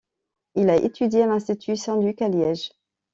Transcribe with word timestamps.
Il 0.55 0.71
a 0.71 0.77
étudié 0.77 1.21
à 1.21 1.27
l’Institut 1.27 1.75
Saint-Luc 1.77 2.23
à 2.23 2.27
Liège. 2.27 2.71